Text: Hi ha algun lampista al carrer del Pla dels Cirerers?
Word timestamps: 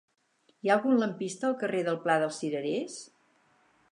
Hi 0.53 0.69
ha 0.69 0.71
algun 0.77 0.95
lampista 1.01 1.45
al 1.51 1.59
carrer 1.65 1.83
del 1.89 2.01
Pla 2.07 2.17
dels 2.25 2.41
Cirerers? 2.45 2.97